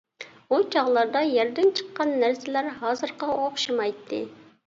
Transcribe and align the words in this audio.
ئۇ 0.53 0.57
چاغلاردا 0.75 1.21
يەردىن 1.33 1.69
چىققان 1.81 2.15
نەرسىلەر 2.23 2.71
ھازىرقىغا 2.79 3.37
ئوخشىمايتتى. 3.43 4.25